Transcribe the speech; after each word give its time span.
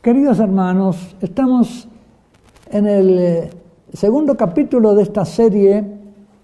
Queridos 0.00 0.38
hermanos, 0.38 1.16
estamos 1.20 1.88
en 2.70 2.86
el 2.86 3.18
eh, 3.18 3.50
segundo 3.92 4.36
capítulo 4.36 4.94
de 4.94 5.02
esta 5.02 5.24
serie 5.24 5.84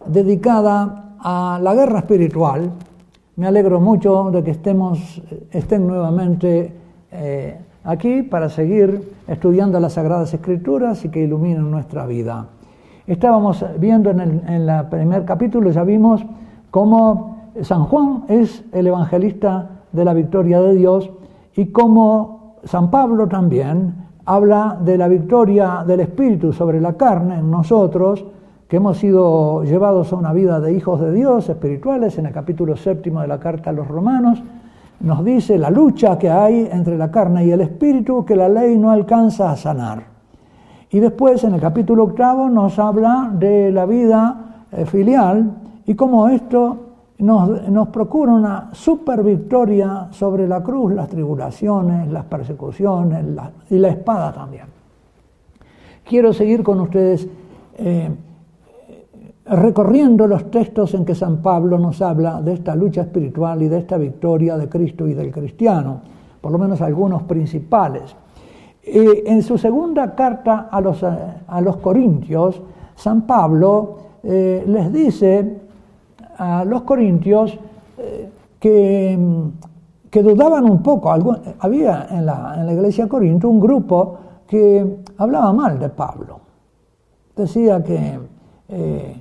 dedicada 0.06 1.14
a 1.20 1.60
la 1.62 1.72
guerra 1.72 2.00
espiritual. 2.00 2.72
Me 3.36 3.46
alegro 3.46 3.78
mucho 3.78 4.32
de 4.32 4.42
que 4.42 4.50
estemos, 4.50 5.22
eh, 5.30 5.46
estén 5.52 5.86
nuevamente 5.86 6.72
eh, 7.12 7.56
aquí 7.84 8.24
para 8.24 8.48
seguir 8.48 9.12
estudiando 9.28 9.78
las 9.78 9.92
Sagradas 9.92 10.34
Escrituras 10.34 11.04
y 11.04 11.10
que 11.10 11.22
iluminen 11.22 11.70
nuestra 11.70 12.06
vida. 12.06 12.48
Estábamos 13.06 13.64
viendo 13.78 14.10
en 14.10 14.18
el, 14.18 14.68
en 14.68 14.90
primer 14.90 15.24
capítulo, 15.24 15.70
ya 15.70 15.84
vimos 15.84 16.26
cómo 16.72 17.52
San 17.62 17.84
Juan 17.84 18.24
es 18.26 18.64
el 18.72 18.88
evangelista 18.88 19.70
de 19.92 20.04
la 20.04 20.12
victoria 20.12 20.60
de 20.60 20.74
Dios 20.74 21.08
y 21.54 21.66
cómo 21.66 22.33
San 22.64 22.90
Pablo 22.90 23.26
también 23.28 23.94
habla 24.24 24.78
de 24.80 24.96
la 24.96 25.08
victoria 25.08 25.84
del 25.86 26.00
Espíritu 26.00 26.52
sobre 26.52 26.80
la 26.80 26.94
carne 26.94 27.38
en 27.38 27.50
nosotros, 27.50 28.24
que 28.68 28.76
hemos 28.76 28.98
sido 28.98 29.62
llevados 29.64 30.12
a 30.12 30.16
una 30.16 30.32
vida 30.32 30.60
de 30.60 30.72
hijos 30.72 31.00
de 31.00 31.12
Dios 31.12 31.48
espirituales, 31.48 32.18
en 32.18 32.26
el 32.26 32.32
capítulo 32.32 32.76
séptimo 32.76 33.20
de 33.20 33.28
la 33.28 33.38
carta 33.38 33.70
a 33.70 33.72
los 33.72 33.86
romanos, 33.86 34.42
nos 35.00 35.24
dice 35.24 35.58
la 35.58 35.70
lucha 35.70 36.18
que 36.18 36.30
hay 36.30 36.68
entre 36.72 36.96
la 36.96 37.10
carne 37.10 37.44
y 37.44 37.50
el 37.50 37.60
espíritu 37.60 38.24
que 38.24 38.36
la 38.36 38.48
ley 38.48 38.78
no 38.78 38.90
alcanza 38.90 39.50
a 39.50 39.56
sanar. 39.56 40.04
Y 40.90 41.00
después 41.00 41.44
en 41.44 41.54
el 41.54 41.60
capítulo 41.60 42.04
octavo 42.04 42.48
nos 42.48 42.78
habla 42.78 43.30
de 43.34 43.70
la 43.72 43.84
vida 43.84 44.64
eh, 44.72 44.86
filial 44.86 45.50
y 45.84 45.94
cómo 45.94 46.28
esto 46.28 46.83
nos, 47.18 47.88
procura 47.88 48.32
una 48.32 48.70
super 48.72 49.22
victoria 49.22 50.08
sobre 50.10 50.48
la 50.48 50.62
cruz, 50.62 50.92
las 50.92 51.08
tribulaciones, 51.08 52.10
las 52.10 52.24
persecuciones 52.24 53.24
y 53.70 53.78
la 53.78 53.88
espada 53.88 54.32
también. 54.32 54.66
Quiero 56.04 56.32
seguir 56.32 56.62
con 56.62 56.80
ustedes 56.80 57.26
eh, 57.78 58.10
recorriendo 59.46 60.26
los 60.26 60.50
textos 60.50 60.94
en 60.94 61.04
que 61.04 61.14
San 61.14 61.38
Pablo 61.38 61.78
nos 61.78 62.02
habla 62.02 62.42
de 62.42 62.54
esta 62.54 62.74
lucha 62.74 63.02
espiritual 63.02 63.62
y 63.62 63.68
de 63.68 63.78
esta 63.78 63.96
victoria 63.96 64.56
de 64.56 64.68
Cristo 64.68 65.06
y 65.06 65.14
del 65.14 65.30
cristiano, 65.30 66.00
por 66.40 66.52
lo 66.52 66.58
menos 66.58 66.80
algunos 66.82 67.22
principales. 67.22 68.14
en 68.82 69.42
su 69.42 69.56
segunda 69.56 70.14
carta 70.14 70.68
a 70.70 70.80
los, 70.80 71.02
a 71.02 71.60
los 71.62 71.76
Corintios, 71.78 72.60
San 72.96 73.22
Pablo 73.22 73.96
eh, 74.22 74.64
les 74.66 74.92
dice 74.92 75.58
a 76.38 76.64
los 76.64 76.82
corintios 76.82 77.58
eh, 77.98 78.30
que, 78.58 79.18
que, 80.10 80.22
dudaban 80.22 80.64
un 80.64 80.82
poco. 80.82 81.12
había 81.58 82.06
en 82.10 82.26
la, 82.26 82.56
en 82.58 82.66
la 82.66 82.72
iglesia 82.72 83.04
de 83.04 83.10
Corinto 83.10 83.48
un 83.48 83.60
grupo 83.60 84.18
que 84.46 85.04
hablaba 85.18 85.52
mal 85.52 85.78
de 85.78 85.88
Pablo. 85.88 86.40
Decía 87.36 87.82
que 87.82 88.18
eh, 88.68 89.16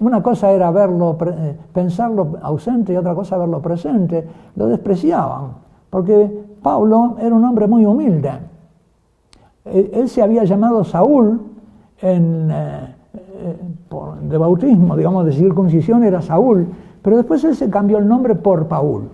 una 0.00 0.22
cosa 0.22 0.50
era 0.50 0.70
verlo, 0.70 1.16
eh, 1.26 1.56
pensarlo 1.72 2.38
ausente 2.42 2.92
y 2.92 2.96
otra 2.96 3.14
cosa 3.14 3.36
verlo 3.36 3.60
presente. 3.60 4.26
Lo 4.56 4.66
despreciaban, 4.66 5.52
porque 5.90 6.44
Pablo 6.62 7.16
era 7.20 7.34
un 7.34 7.44
hombre 7.44 7.66
muy 7.66 7.84
humilde. 7.84 8.30
Él, 9.64 10.08
se 10.08 10.22
había 10.22 10.42
llamado 10.44 10.82
Saúl 10.82 11.40
en, 12.00 12.52
de 14.22 14.38
bautismo, 14.38 14.96
digamos, 14.96 15.26
de 15.26 15.32
circuncisión 15.32 16.04
era 16.04 16.22
Saúl, 16.22 16.66
pero 17.02 17.16
después 17.16 17.42
él 17.44 17.54
se 17.56 17.70
cambió 17.70 17.98
el 17.98 18.08
nombre 18.08 18.34
por 18.34 18.66
Paul. 18.68 19.08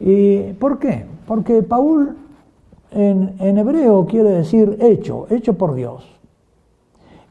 ¿Y 0.00 0.52
por 0.54 0.78
qué? 0.78 1.06
Porque 1.26 1.62
Paul 1.62 2.16
en, 2.90 3.34
en 3.38 3.58
hebreo 3.58 4.06
quiere 4.06 4.30
decir 4.30 4.76
hecho, 4.80 5.26
hecho 5.30 5.54
por 5.54 5.74
Dios. 5.74 6.06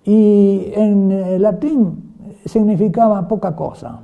Y 0.03 0.72
en 0.75 1.41
latín 1.41 2.13
significaba 2.45 3.28
poca 3.28 3.56
cosa. 3.56 4.00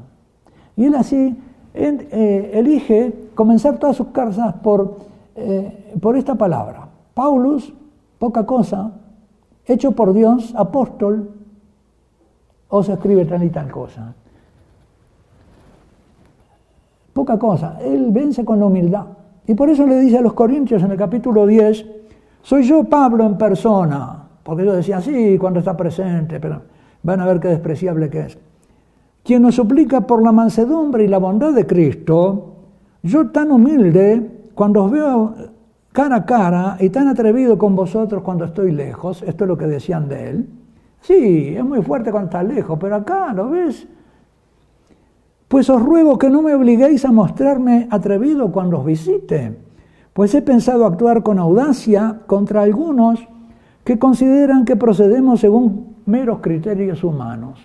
Y 0.75 0.85
él 0.85 0.95
así 0.95 1.37
eh, 1.73 2.51
elige 2.53 3.13
comenzar 3.35 3.77
todas 3.77 3.95
sus 3.95 4.07
cartas 4.07 4.55
por, 4.61 4.97
eh, 5.35 5.95
por 6.01 6.17
esta 6.17 6.35
palabra. 6.35 6.87
Paulus, 7.13 7.73
poca 8.19 8.45
cosa, 8.45 8.91
hecho 9.65 9.91
por 9.91 10.13
Dios, 10.13 10.53
apóstol, 10.55 11.29
o 12.71 12.83
se 12.83 12.93
escribe 12.93 13.25
tal 13.25 13.43
y 13.43 13.49
tal 13.49 13.69
cosa. 13.69 14.13
Poca 17.13 17.37
cosa, 17.37 17.77
él 17.81 18.07
vence 18.11 18.43
con 18.45 18.59
la 18.59 18.65
humildad. 18.65 19.05
Y 19.45 19.53
por 19.53 19.69
eso 19.69 19.85
le 19.85 19.99
dice 19.99 20.17
a 20.17 20.21
los 20.21 20.33
Corintios 20.33 20.81
en 20.81 20.91
el 20.91 20.97
capítulo 20.97 21.45
10, 21.45 21.85
soy 22.41 22.63
yo 22.63 22.85
Pablo 22.85 23.25
en 23.25 23.37
persona, 23.37 24.23
porque 24.43 24.65
yo 24.65 24.73
decía, 24.73 25.01
sí, 25.01 25.37
cuando 25.37 25.59
está 25.59 25.75
presente, 25.75 26.39
pero 26.39 26.61
van 27.03 27.19
a 27.19 27.25
ver 27.25 27.39
qué 27.39 27.49
despreciable 27.49 28.09
que 28.09 28.21
es. 28.21 28.37
Quien 29.23 29.41
nos 29.41 29.55
suplica 29.55 30.01
por 30.01 30.23
la 30.23 30.31
mansedumbre 30.31 31.03
y 31.03 31.07
la 31.07 31.17
bondad 31.17 31.51
de 31.51 31.67
Cristo, 31.67 32.55
yo 33.03 33.29
tan 33.29 33.51
humilde, 33.51 34.49
cuando 34.55 34.85
os 34.85 34.91
veo 34.91 35.35
cara 35.91 36.15
a 36.15 36.25
cara 36.25 36.77
y 36.79 36.89
tan 36.89 37.09
atrevido 37.09 37.57
con 37.57 37.75
vosotros 37.75 38.23
cuando 38.23 38.45
estoy 38.45 38.71
lejos, 38.71 39.21
esto 39.23 39.43
es 39.43 39.47
lo 39.49 39.57
que 39.57 39.67
decían 39.67 40.07
de 40.07 40.29
él, 40.29 40.49
Sí, 41.01 41.55
es 41.57 41.63
muy 41.63 41.81
fuerte 41.81 42.11
cuando 42.11 42.27
está 42.27 42.43
lejos, 42.43 42.77
pero 42.79 42.95
acá, 42.95 43.33
¿lo 43.33 43.49
ves? 43.49 43.87
Pues 45.47 45.69
os 45.69 45.81
ruego 45.81 46.17
que 46.17 46.29
no 46.29 46.41
me 46.41 46.53
obliguéis 46.53 47.03
a 47.03 47.11
mostrarme 47.11 47.87
atrevido 47.91 48.51
cuando 48.51 48.79
os 48.79 48.85
visite, 48.85 49.57
pues 50.13 50.33
he 50.35 50.41
pensado 50.41 50.85
actuar 50.85 51.23
con 51.23 51.39
audacia 51.39 52.21
contra 52.27 52.61
algunos 52.61 53.19
que 53.83 53.97
consideran 53.97 54.63
que 54.63 54.75
procedemos 54.75 55.39
según 55.39 55.95
meros 56.05 56.39
criterios 56.39 57.03
humanos. 57.03 57.59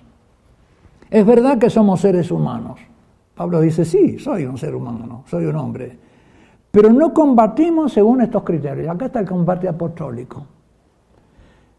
Es 1.10 1.24
verdad 1.24 1.58
que 1.58 1.70
somos 1.70 2.00
seres 2.00 2.30
humanos. 2.30 2.80
Pablo 3.34 3.60
dice, 3.60 3.84
sí, 3.84 4.18
soy 4.18 4.46
un 4.46 4.56
ser 4.56 4.74
humano, 4.74 5.24
soy 5.26 5.44
un 5.44 5.56
hombre. 5.56 5.98
Pero 6.70 6.90
no 6.90 7.12
combatimos 7.12 7.92
según 7.92 8.22
estos 8.22 8.42
criterios. 8.42 8.88
Acá 8.88 9.06
está 9.06 9.20
el 9.20 9.28
combate 9.28 9.68
apostólico. 9.68 10.44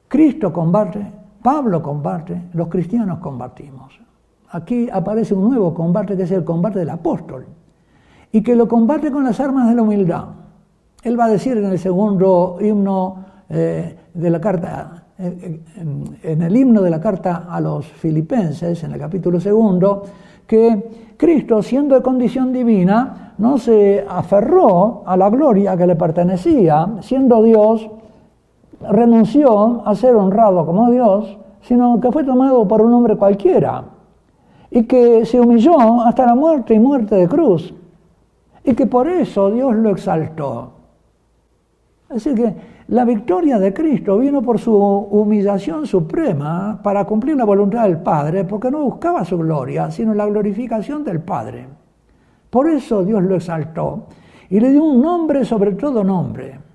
Cristo 0.08 0.54
combate 0.54 1.06
Pablo 1.48 1.82
combate, 1.82 2.50
los 2.56 2.68
cristianos 2.68 3.20
combatimos. 3.20 3.98
Aquí 4.50 4.90
aparece 4.92 5.34
un 5.34 5.48
nuevo 5.48 5.74
combate 5.74 6.18
que 6.18 6.24
es 6.24 6.32
el 6.32 6.44
combate 6.44 6.80
del 6.80 6.90
apóstol 6.90 7.46
y 8.34 8.44
que 8.44 8.54
lo 8.54 8.68
combate 8.68 9.10
con 9.10 9.24
las 9.24 9.40
armas 9.40 9.70
de 9.70 9.76
la 9.76 9.82
humildad. 9.82 10.26
Él 11.02 11.18
va 11.18 11.24
a 11.24 11.30
decir 11.30 11.56
en 11.56 11.64
el 11.68 11.80
segundo 11.80 12.58
himno 12.60 13.24
eh, 13.48 13.98
de 14.14 14.30
la 14.30 14.42
carta, 14.42 15.06
eh, 15.18 15.62
en 16.22 16.42
el 16.42 16.58
himno 16.58 16.82
de 16.82 16.90
la 16.90 17.00
carta 17.00 17.48
a 17.50 17.62
los 17.62 17.88
filipenses, 17.88 18.84
en 18.84 18.92
el 18.92 19.00
capítulo 19.00 19.40
segundo, 19.40 20.04
que 20.46 21.14
Cristo, 21.16 21.64
siendo 21.64 21.96
de 21.96 22.02
condición 22.02 22.52
divina, 22.52 23.36
no 23.38 23.58
se 23.58 24.06
aferró 24.06 25.04
a 25.06 25.16
la 25.16 25.30
gloria 25.30 25.78
que 25.78 25.88
le 25.88 25.96
pertenecía, 25.96 26.96
siendo 27.00 27.42
Dios, 27.42 27.90
renunció 28.82 29.82
a 29.86 29.96
ser 29.96 30.16
honrado 30.16 30.66
como 30.66 30.92
Dios, 30.92 31.38
sino 31.62 32.00
que 32.00 32.12
fue 32.12 32.24
tomado 32.24 32.68
por 32.68 32.82
un 32.82 32.94
hombre 32.94 33.16
cualquiera 33.16 33.84
y 34.70 34.84
que 34.84 35.26
se 35.26 35.40
humilló 35.40 36.02
hasta 36.04 36.26
la 36.26 36.36
muerte 36.36 36.74
y 36.74 36.80
muerte 36.80 37.16
de 37.16 37.28
cruz 37.28 37.74
y 38.64 38.74
que 38.74 38.86
por 38.86 39.08
eso 39.08 39.50
Dios 39.50 39.76
lo 39.76 39.92
exaltó. 39.92 40.72
Así 42.10 42.34
que 42.36 42.56
la 42.90 43.04
victoria 43.04 43.60
de 43.60 43.74
Cristo 43.74 44.18
vino 44.18 44.42
por 44.42 44.60
su 44.60 44.74
humillación 44.74 45.86
suprema 45.86 46.80
para 46.82 47.04
cumplir 47.06 47.36
la 47.36 47.44
voluntad 47.44 47.84
del 47.84 47.98
Padre, 47.98 48.46
porque 48.46 48.72
no 48.72 48.84
buscaba 48.84 49.26
su 49.26 49.38
gloria, 49.38 49.92
sino 49.92 50.14
la 50.14 50.26
glorificación 50.26 51.04
del 51.04 51.20
Padre. 51.22 51.68
Por 52.50 52.70
eso 52.70 53.04
Dios 53.04 53.24
lo 53.24 53.36
exaltó 53.36 54.06
y 54.50 54.60
le 54.60 54.72
dio 54.72 54.84
un 54.84 55.02
nombre 55.02 55.44
sobre 55.44 55.74
todo 55.74 56.04
nombre 56.04 56.67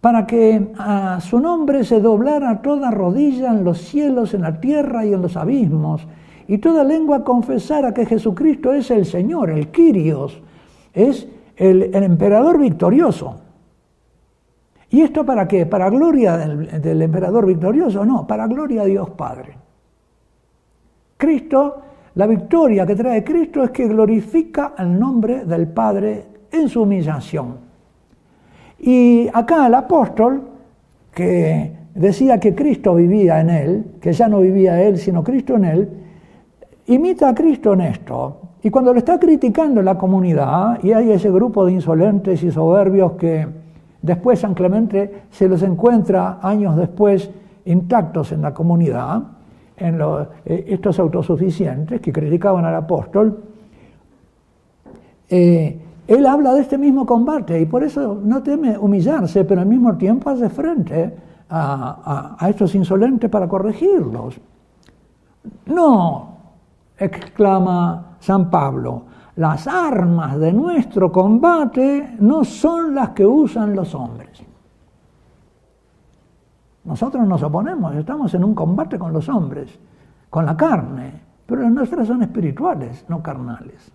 para 0.00 0.26
que 0.26 0.72
a 0.78 1.20
su 1.20 1.38
nombre 1.40 1.84
se 1.84 2.00
doblara 2.00 2.62
toda 2.62 2.90
rodilla 2.90 3.50
en 3.50 3.64
los 3.64 3.78
cielos, 3.78 4.32
en 4.32 4.42
la 4.42 4.60
tierra 4.60 5.04
y 5.04 5.12
en 5.12 5.20
los 5.20 5.36
abismos, 5.36 6.06
y 6.48 6.58
toda 6.58 6.82
lengua 6.84 7.22
confesara 7.22 7.92
que 7.92 8.06
Jesucristo 8.06 8.72
es 8.72 8.90
el 8.90 9.04
Señor, 9.04 9.50
el 9.50 9.68
Kyrios, 9.68 10.42
es 10.92 11.28
el, 11.56 11.94
emperador 11.94 12.58
victorioso. 12.58 13.40
¿Y 14.88 15.02
esto 15.02 15.24
para 15.24 15.46
qué? 15.46 15.66
¿Para 15.66 15.90
gloria 15.90 16.36
del, 16.36 16.80
del 16.80 17.02
emperador 17.02 17.46
victorioso? 17.46 18.04
No, 18.04 18.26
para 18.26 18.48
gloria 18.48 18.82
a 18.82 18.86
Dios 18.86 19.10
Padre. 19.10 19.56
Cristo, 21.16 21.82
la 22.14 22.26
victoria 22.26 22.86
que 22.86 22.96
trae 22.96 23.22
Cristo 23.22 23.62
es 23.62 23.70
que 23.70 23.86
glorifica 23.86 24.74
el 24.78 24.98
nombre 24.98 25.44
del 25.44 25.68
Padre 25.68 26.26
en 26.50 26.68
su 26.68 26.82
humillación. 26.82 27.69
Y 28.80 29.28
acá 29.32 29.66
el 29.66 29.74
apóstol, 29.74 30.42
que 31.14 31.72
decía 31.94 32.38
que 32.38 32.54
Cristo 32.54 32.94
vivía 32.94 33.40
en 33.40 33.50
él, 33.50 33.84
que 34.00 34.12
ya 34.12 34.28
no 34.28 34.40
vivía 34.40 34.82
él, 34.82 34.98
sino 34.98 35.22
Cristo 35.22 35.56
en 35.56 35.64
él, 35.64 35.88
imita 36.86 37.28
a 37.28 37.34
Cristo 37.34 37.74
en 37.74 37.82
esto. 37.82 38.36
Y 38.62 38.70
cuando 38.70 38.92
lo 38.92 38.98
está 38.98 39.18
criticando 39.18 39.82
la 39.82 39.96
comunidad, 39.96 40.82
y 40.82 40.92
hay 40.92 41.12
ese 41.12 41.30
grupo 41.30 41.66
de 41.66 41.72
insolentes 41.72 42.42
y 42.42 42.50
soberbios 42.50 43.12
que 43.12 43.46
Después 44.02 44.38
San 44.38 44.54
Clemente 44.54 45.24
se 45.30 45.48
los 45.48 45.62
encuentra 45.62 46.38
años 46.42 46.76
después 46.76 47.30
intactos 47.66 48.32
en 48.32 48.42
la 48.42 48.54
comunidad, 48.54 49.22
eh, 49.76 50.64
estos 50.68 50.98
autosuficientes 50.98 52.00
que 52.00 52.12
criticaban 52.12 52.64
al 52.64 52.74
apóstol. 52.76 53.42
Eh, 55.28 55.78
él 56.10 56.26
habla 56.26 56.54
de 56.54 56.62
este 56.62 56.76
mismo 56.76 57.06
combate 57.06 57.60
y 57.60 57.66
por 57.66 57.84
eso 57.84 58.20
no 58.20 58.42
teme 58.42 58.76
humillarse, 58.76 59.44
pero 59.44 59.60
al 59.60 59.68
mismo 59.68 59.96
tiempo 59.96 60.28
hace 60.28 60.50
frente 60.50 61.16
a, 61.48 62.36
estos 62.48 62.74
insolentes 62.74 63.30
para 63.30 63.46
corregirlos. 63.46 64.40
No, 65.66 66.36
exclama 66.98 68.16
San 68.18 68.50
Pablo, 68.50 69.04
las 69.36 69.68
armas 69.68 70.36
de 70.40 70.52
nuestro 70.52 71.12
combate 71.12 72.16
no 72.18 72.42
son 72.42 72.92
las 72.92 73.10
que 73.10 73.24
usan 73.24 73.76
los 73.76 73.94
hombres. 73.94 74.42
Nosotros 76.86 77.24
nos 77.24 77.40
oponemos, 77.44 77.94
estamos 77.94 78.34
en 78.34 78.42
un 78.42 78.56
combate 78.56 78.98
con 78.98 79.12
los 79.12 79.28
hombres, 79.28 79.78
con 80.28 80.44
la 80.44 80.56
carne, 80.56 81.12
pero 81.46 81.62
las 81.62 81.70
nuestras 81.70 82.08
son 82.08 82.20
espirituales, 82.24 83.04
no 83.08 83.22
carnales. 83.22 83.92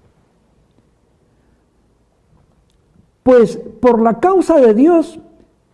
Pues 3.25 3.57
por 3.57 4.03
la 4.03 4.19
causa 4.19 4.57
de 4.57 4.75
Dios, 4.75 5.19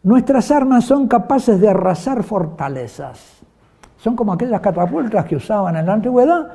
nuestras 0.04 0.52
armas 0.52 0.86
son 0.86 1.10
capaces 1.10 1.60
de 1.60 1.68
arrasar 1.68 2.24
fortalezas. 2.24 3.42
Son 3.98 4.16
como 4.16 4.32
aquellas 4.32 4.62
catapultas 4.62 5.26
que 5.26 5.36
usaban 5.36 5.76
en 5.76 5.86
la 5.86 5.92
antigüedad 5.92 6.48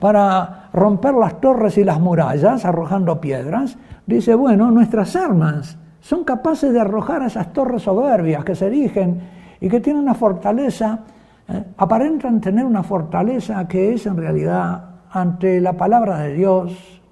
para 0.00 0.70
romper 0.72 1.12
las 1.16 1.38
torres 1.38 1.76
y 1.76 1.84
las 1.84 2.00
murallas, 2.00 2.64
arrojando 2.64 3.20
piedras. 3.20 3.76
Dice, 4.06 4.34
bueno, 4.34 4.70
nuestras 4.70 5.16
armas 5.16 5.76
son 6.00 6.24
capaces 6.24 6.72
de 6.72 6.80
arrojar 6.80 7.20
esas 7.24 7.52
torres 7.52 7.82
soberbias 7.82 8.42
que 8.42 8.54
se 8.54 8.68
erigen 8.68 9.20
y 9.60 9.68
que 9.68 9.80
tienen 9.80 10.00
una 10.00 10.14
fortaleza, 10.14 11.00
eh, 11.46 11.62
aparentan 11.76 12.40
tener 12.40 12.64
una 12.64 12.82
fortaleza 12.82 13.68
que 13.68 13.92
es 13.92 14.06
en 14.06 14.16
realidad 14.16 14.82
ante 15.10 15.60
la 15.60 15.74
palabra 15.74 16.20
de 16.20 16.32
Dios 16.32 17.02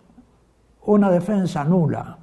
una 0.87 1.11
defensa 1.11 1.65
nula. 1.65 2.16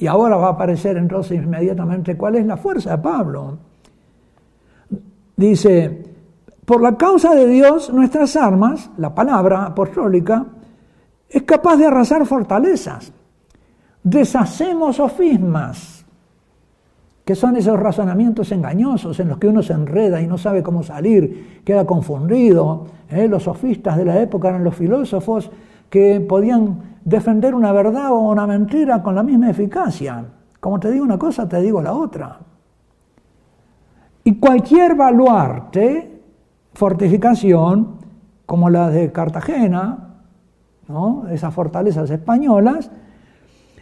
Y 0.00 0.06
ahora 0.06 0.36
va 0.36 0.46
a 0.46 0.52
aparecer 0.52 0.96
entonces 0.96 1.42
inmediatamente 1.42 2.16
cuál 2.16 2.36
es 2.36 2.46
la 2.46 2.56
fuerza 2.56 2.96
de 2.96 3.02
Pablo. 3.02 3.58
Dice, 5.36 6.04
por 6.64 6.80
la 6.80 6.96
causa 6.96 7.34
de 7.34 7.46
Dios, 7.46 7.92
nuestras 7.92 8.34
armas, 8.34 8.90
la 8.96 9.14
palabra 9.14 9.66
apostólica, 9.66 10.46
es 11.28 11.42
capaz 11.42 11.76
de 11.76 11.84
arrasar 11.84 12.24
fortalezas. 12.24 13.12
Deshacemos 14.02 14.96
sofismas, 14.96 16.06
que 17.22 17.34
son 17.34 17.56
esos 17.56 17.78
razonamientos 17.78 18.50
engañosos 18.52 19.20
en 19.20 19.28
los 19.28 19.36
que 19.36 19.48
uno 19.48 19.62
se 19.62 19.74
enreda 19.74 20.22
y 20.22 20.26
no 20.26 20.38
sabe 20.38 20.62
cómo 20.62 20.82
salir, 20.82 21.60
queda 21.62 21.84
confundido. 21.84 22.86
¿eh? 23.10 23.28
Los 23.28 23.42
sofistas 23.42 23.98
de 23.98 24.06
la 24.06 24.18
época 24.18 24.48
eran 24.48 24.64
los 24.64 24.74
filósofos 24.74 25.50
que 25.90 26.20
podían 26.22 26.89
defender 27.04 27.54
una 27.54 27.72
verdad 27.72 28.12
o 28.12 28.18
una 28.18 28.46
mentira 28.46 29.02
con 29.02 29.14
la 29.14 29.22
misma 29.22 29.50
eficacia. 29.50 30.24
Como 30.58 30.78
te 30.78 30.90
digo 30.90 31.04
una 31.04 31.18
cosa, 31.18 31.48
te 31.48 31.60
digo 31.60 31.80
la 31.80 31.92
otra. 31.92 32.38
Y 34.24 34.38
cualquier 34.38 34.94
baluarte, 34.94 36.22
fortificación, 36.74 37.96
como 38.46 38.68
la 38.68 38.90
de 38.90 39.10
Cartagena, 39.12 40.16
¿no? 40.88 41.26
esas 41.28 41.54
fortalezas 41.54 42.10
españolas, 42.10 42.90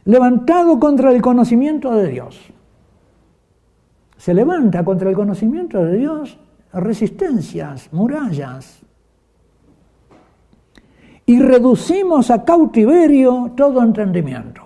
levantado 0.05 0.79
contra 0.79 1.11
el 1.11 1.21
conocimiento 1.21 1.95
de 1.95 2.09
Dios. 2.09 2.53
Se 4.17 4.35
levanta 4.35 4.85
contra 4.85 5.11
el 5.11 5.17
conocimiento 5.17 5.85
de 5.85 5.97
Dios 5.97 6.39
resistencias, 6.73 7.93
murallas, 7.93 8.83
y 11.29 11.39
reducimos 11.41 12.31
a 12.31 12.43
cautiverio 12.43 13.53
todo 13.55 13.83
entendimiento. 13.83 14.63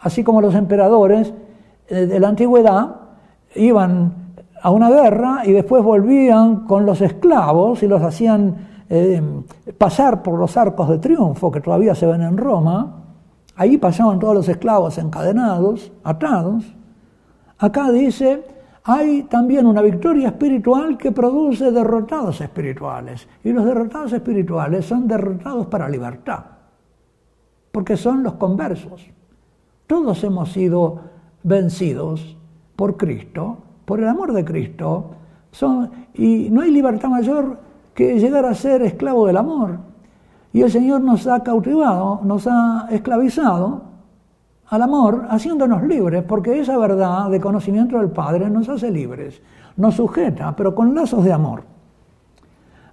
Así 0.00 0.24
como 0.24 0.40
los 0.40 0.54
emperadores 0.54 1.34
eh, 1.86 2.06
de 2.06 2.18
la 2.18 2.28
antigüedad 2.28 2.96
iban 3.54 4.14
a 4.62 4.70
una 4.70 4.88
guerra 4.88 5.42
y 5.44 5.52
después 5.52 5.84
volvían 5.84 6.64
con 6.64 6.86
los 6.86 7.02
esclavos 7.02 7.82
y 7.82 7.88
los 7.88 8.00
hacían 8.00 8.68
eh, 8.88 9.22
pasar 9.76 10.22
por 10.22 10.38
los 10.38 10.56
arcos 10.56 10.88
de 10.88 10.96
triunfo 10.96 11.52
que 11.52 11.60
todavía 11.60 11.94
se 11.94 12.06
ven 12.06 12.22
en 12.22 12.38
Roma, 12.38 13.04
ahí 13.54 13.76
pasaban 13.76 14.18
todos 14.18 14.34
los 14.34 14.48
esclavos 14.48 14.96
encadenados, 14.96 15.92
atados. 16.04 16.64
Acá 17.58 17.92
dice, 17.92 18.44
hay 18.90 19.24
también 19.24 19.66
una 19.66 19.82
victoria 19.82 20.28
espiritual 20.28 20.96
que 20.96 21.12
produce 21.12 21.70
derrotados 21.70 22.40
espirituales. 22.40 23.28
Y 23.44 23.52
los 23.52 23.66
derrotados 23.66 24.14
espirituales 24.14 24.86
son 24.86 25.06
derrotados 25.06 25.66
para 25.66 25.90
libertad, 25.90 26.42
porque 27.70 27.98
son 27.98 28.22
los 28.22 28.34
conversos. 28.34 29.06
Todos 29.86 30.24
hemos 30.24 30.50
sido 30.52 31.02
vencidos 31.42 32.38
por 32.76 32.96
Cristo, 32.96 33.58
por 33.84 34.00
el 34.00 34.08
amor 34.08 34.32
de 34.32 34.46
Cristo, 34.46 35.10
y 36.14 36.48
no 36.48 36.62
hay 36.62 36.70
libertad 36.70 37.10
mayor 37.10 37.58
que 37.92 38.18
llegar 38.18 38.46
a 38.46 38.54
ser 38.54 38.80
esclavo 38.80 39.26
del 39.26 39.36
amor. 39.36 39.80
Y 40.50 40.62
el 40.62 40.70
Señor 40.70 41.02
nos 41.02 41.26
ha 41.26 41.42
cautivado, 41.42 42.20
nos 42.24 42.46
ha 42.46 42.88
esclavizado 42.90 43.82
al 44.70 44.82
amor 44.82 45.26
haciéndonos 45.30 45.82
libres, 45.82 46.22
porque 46.24 46.60
esa 46.60 46.76
verdad 46.76 47.30
de 47.30 47.40
conocimiento 47.40 47.98
del 47.98 48.10
Padre 48.10 48.50
nos 48.50 48.68
hace 48.68 48.90
libres, 48.90 49.40
nos 49.76 49.94
sujeta, 49.94 50.54
pero 50.54 50.74
con 50.74 50.94
lazos 50.94 51.24
de 51.24 51.32
amor. 51.32 51.62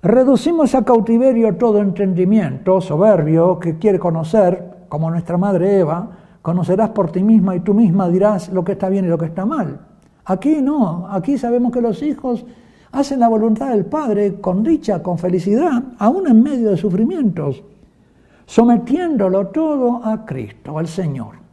Reducimos 0.01 0.73
a 0.75 0.85
cautiverio 0.85 1.55
todo 1.55 1.79
entendimiento 1.79 2.79
soberbio 2.79 3.59
que 3.59 3.77
quiere 3.77 3.99
conocer, 3.99 4.85
como 4.87 5.09
nuestra 5.09 5.37
madre 5.37 5.79
Eva, 5.79 6.09
conocerás 6.41 6.89
por 6.89 7.11
ti 7.11 7.23
misma 7.23 7.55
y 7.55 7.59
tú 7.59 7.73
misma 7.73 8.07
dirás 8.07 8.49
lo 8.49 8.63
que 8.63 8.73
está 8.73 8.87
bien 8.87 9.05
y 9.05 9.09
lo 9.09 9.17
que 9.17 9.25
está 9.25 9.45
mal. 9.45 9.79
Aquí 10.25 10.61
no, 10.61 11.07
aquí 11.09 11.37
sabemos 11.37 11.73
que 11.73 11.81
los 11.81 12.01
hijos 12.03 12.45
hacen 12.91 13.19
la 13.19 13.27
voluntad 13.27 13.71
del 13.71 13.85
Padre 13.85 14.39
con 14.39 14.63
dicha, 14.63 15.03
con 15.03 15.17
felicidad, 15.17 15.83
aún 15.97 16.27
en 16.27 16.41
medio 16.41 16.69
de 16.69 16.77
sufrimientos, 16.77 17.63
sometiéndolo 18.45 19.47
todo 19.47 20.05
a 20.05 20.23
Cristo, 20.23 20.77
al 20.77 20.87
Señor 20.87 21.44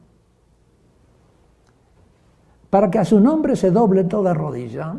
para 2.73 2.91
que 2.91 2.99
a 2.99 3.05
su 3.05 3.21
nombre 3.21 3.55
se 3.55 3.71
doble 3.71 4.05
toda 4.05 4.33
rodilla, 4.33 4.95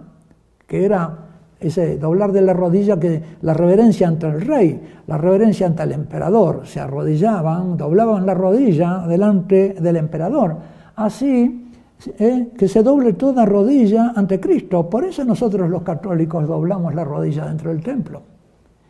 que 0.67 0.85
era 0.85 1.17
ese 1.59 1.97
doblar 1.97 2.31
de 2.31 2.43
la 2.43 2.53
rodilla 2.53 2.99
que 2.99 3.19
la 3.41 3.55
reverencia 3.55 4.07
ante 4.07 4.27
el 4.27 4.41
rey, 4.41 4.79
la 5.07 5.17
reverencia 5.17 5.65
ante 5.65 5.81
el 5.81 5.93
emperador, 5.93 6.67
se 6.67 6.79
arrodillaban, 6.79 7.75
doblaban 7.75 8.27
la 8.27 8.35
rodilla 8.35 9.07
delante 9.07 9.73
del 9.81 9.95
emperador. 9.95 10.55
Así 10.97 11.71
eh, 12.19 12.49
que 12.55 12.67
se 12.67 12.83
doble 12.83 13.13
toda 13.13 13.43
rodilla 13.43 14.13
ante 14.15 14.39
Cristo. 14.39 14.87
Por 14.87 15.05
eso 15.05 15.25
nosotros 15.25 15.67
los 15.67 15.81
católicos 15.81 16.47
doblamos 16.47 16.93
la 16.93 17.03
rodilla 17.03 17.47
dentro 17.47 17.71
del 17.71 17.81
templo. 17.81 18.21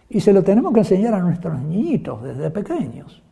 Y 0.09 0.19
se 0.19 0.33
lo 0.33 0.43
tenemos 0.43 0.73
que 0.73 0.79
enseñar 0.79 1.13
a 1.13 1.21
nuestros 1.21 1.57
niñitos 1.61 2.21
desde 2.21 2.51
pequeños. 2.51 3.23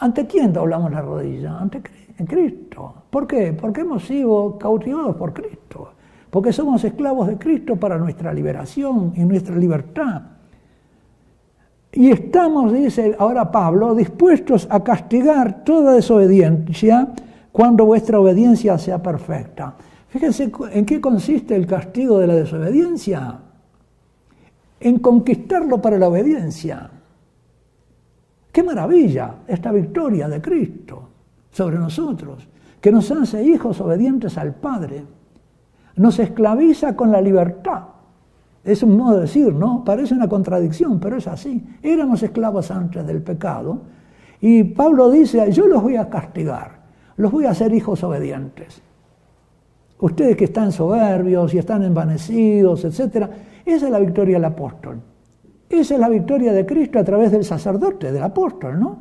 ¿Ante 0.00 0.26
quién 0.26 0.52
doblamos 0.52 0.90
la 0.90 1.02
rodilla? 1.02 1.58
Ante 1.58 1.82
Cristo. 2.26 2.94
¿Por 3.10 3.26
qué? 3.26 3.52
Porque 3.52 3.82
hemos 3.82 4.06
sido 4.06 4.56
cautivados 4.58 5.14
por 5.16 5.34
Cristo. 5.34 5.92
Porque 6.30 6.52
somos 6.52 6.82
esclavos 6.84 7.28
de 7.28 7.36
Cristo 7.36 7.76
para 7.76 7.98
nuestra 7.98 8.32
liberación 8.32 9.12
y 9.14 9.20
nuestra 9.20 9.56
libertad. 9.56 10.22
Y 11.92 12.10
estamos, 12.10 12.72
dice 12.72 13.14
ahora 13.18 13.50
Pablo, 13.50 13.94
dispuestos 13.94 14.66
a 14.70 14.82
castigar 14.82 15.64
toda 15.64 15.92
desobediencia 15.92 17.08
cuando 17.52 17.84
vuestra 17.84 18.20
obediencia 18.20 18.78
sea 18.78 19.02
perfecta. 19.02 19.74
Fíjense 20.08 20.50
en 20.72 20.86
qué 20.86 21.00
consiste 21.00 21.54
el 21.54 21.66
castigo 21.66 22.18
de 22.20 22.26
la 22.26 22.34
desobediencia. 22.34 23.38
En 24.78 24.98
conquistarlo 24.98 25.82
para 25.82 25.98
la 25.98 26.08
obediencia. 26.08 26.90
Qué 28.52 28.62
maravilla 28.62 29.36
esta 29.46 29.70
victoria 29.70 30.28
de 30.28 30.40
Cristo 30.40 31.08
sobre 31.50 31.78
nosotros, 31.78 32.48
que 32.80 32.90
nos 32.90 33.10
hace 33.10 33.42
hijos 33.44 33.80
obedientes 33.80 34.36
al 34.38 34.54
Padre. 34.54 35.04
Nos 35.96 36.18
esclaviza 36.18 36.96
con 36.96 37.12
la 37.12 37.20
libertad. 37.20 37.82
Es 38.64 38.82
un 38.82 38.96
modo 38.96 39.16
de 39.16 39.22
decir, 39.22 39.54
¿no? 39.54 39.84
Parece 39.84 40.14
una 40.14 40.28
contradicción, 40.28 40.98
pero 41.00 41.16
es 41.16 41.26
así. 41.26 41.64
Éramos 41.82 42.22
esclavos 42.22 42.70
antes 42.70 43.06
del 43.06 43.22
pecado. 43.22 43.82
Y 44.40 44.64
Pablo 44.64 45.10
dice, 45.10 45.50
yo 45.52 45.66
los 45.66 45.82
voy 45.82 45.96
a 45.96 46.08
castigar, 46.08 46.80
los 47.16 47.30
voy 47.30 47.44
a 47.44 47.50
hacer 47.50 47.72
hijos 47.74 48.02
obedientes. 48.02 48.82
Ustedes 49.98 50.36
que 50.36 50.44
están 50.44 50.72
soberbios 50.72 51.52
y 51.52 51.58
están 51.58 51.82
envanecidos, 51.82 52.84
etc. 52.84 53.28
Esa 53.66 53.86
es 53.86 53.92
la 53.92 53.98
victoria 53.98 54.36
del 54.36 54.46
apóstol. 54.46 55.00
Esa 55.70 55.94
es 55.94 56.00
la 56.00 56.08
victoria 56.08 56.52
de 56.52 56.66
Cristo 56.66 56.98
a 56.98 57.04
través 57.04 57.30
del 57.30 57.44
sacerdote, 57.44 58.10
del 58.10 58.24
apóstol, 58.24 58.80
¿no? 58.80 58.98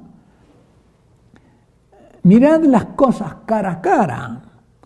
Mirad 2.23 2.63
las 2.65 2.85
cosas 2.85 3.37
cara 3.45 3.71
a 3.71 3.81
cara, 3.81 4.41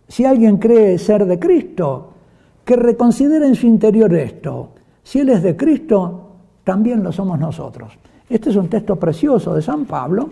Si 0.08 0.24
alguien 0.24 0.58
cree 0.58 0.98
ser 0.98 1.25
de 1.25 1.40
Cristo, 1.40 2.13
que 2.63 2.75
reconsidere 2.75 3.48
en 3.48 3.56
su 3.56 3.68
interior 3.68 4.13
esto. 4.13 4.70
Si 5.02 5.20
Él 5.20 5.30
es 5.30 5.42
de 5.42 5.58
Cristo, 5.58 6.32
también 6.63 7.04
lo 7.04 7.12
somos 7.12 7.38
nosotros. 7.40 7.98
Este 8.30 8.50
es 8.52 8.56
un 8.56 8.70
texto 8.70 8.96
precioso 8.96 9.54
de 9.54 9.62
San 9.62 9.86
Pablo. 9.86 10.30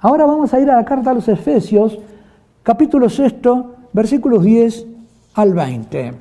Ahora 0.00 0.26
vamos 0.26 0.52
a 0.52 0.60
ir 0.60 0.70
a 0.70 0.76
la 0.76 0.84
carta 0.84 1.10
a 1.10 1.14
los 1.14 1.28
Efesios, 1.28 1.98
capítulo 2.62 3.08
6, 3.08 3.34
versículos 3.92 4.44
10 4.44 4.86
al 5.34 5.54
20. 5.54 6.12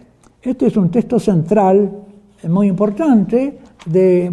Este 0.44 0.68
es 0.68 0.78
un 0.78 0.90
texto 0.90 1.20
central 1.20 1.92
muy 2.48 2.68
importante 2.68 3.60